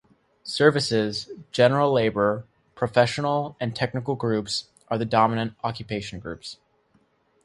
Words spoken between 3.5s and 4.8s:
and technical groups